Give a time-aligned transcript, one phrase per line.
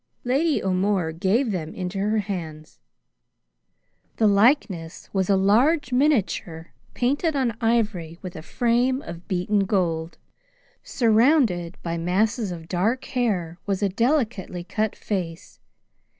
[0.23, 2.79] Lady O'More gave them into her hands.
[4.17, 10.17] The likeness was a large miniature, painted on ivory, with a frame of beaten gold.
[10.81, 15.59] Surrounded by masses of dark hair was a delicately cut face.